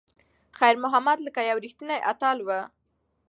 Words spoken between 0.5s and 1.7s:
خیر محمد لکه یو